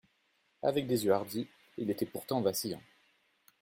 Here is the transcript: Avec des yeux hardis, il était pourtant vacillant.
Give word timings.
Avec 0.63 0.87
des 0.87 1.05
yeux 1.05 1.13
hardis, 1.13 1.47
il 1.77 1.91
était 1.91 2.07
pourtant 2.07 2.41
vacillant. 2.41 2.81